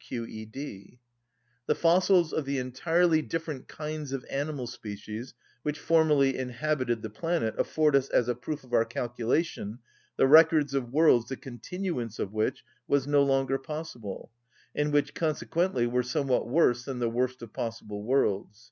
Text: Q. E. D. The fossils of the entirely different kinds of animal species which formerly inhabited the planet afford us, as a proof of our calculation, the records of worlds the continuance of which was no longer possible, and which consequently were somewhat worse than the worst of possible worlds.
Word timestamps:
Q. 0.00 0.24
E. 0.26 0.44
D. 0.44 1.00
The 1.66 1.74
fossils 1.74 2.32
of 2.32 2.44
the 2.44 2.58
entirely 2.58 3.20
different 3.20 3.66
kinds 3.66 4.12
of 4.12 4.24
animal 4.30 4.68
species 4.68 5.34
which 5.64 5.80
formerly 5.80 6.38
inhabited 6.38 7.02
the 7.02 7.10
planet 7.10 7.56
afford 7.58 7.96
us, 7.96 8.08
as 8.08 8.28
a 8.28 8.36
proof 8.36 8.62
of 8.62 8.72
our 8.72 8.84
calculation, 8.84 9.80
the 10.16 10.28
records 10.28 10.72
of 10.72 10.92
worlds 10.92 11.30
the 11.30 11.36
continuance 11.36 12.20
of 12.20 12.32
which 12.32 12.62
was 12.86 13.08
no 13.08 13.24
longer 13.24 13.58
possible, 13.58 14.30
and 14.72 14.92
which 14.92 15.14
consequently 15.14 15.84
were 15.84 16.04
somewhat 16.04 16.46
worse 16.48 16.84
than 16.84 17.00
the 17.00 17.10
worst 17.10 17.42
of 17.42 17.52
possible 17.52 18.04
worlds. 18.04 18.70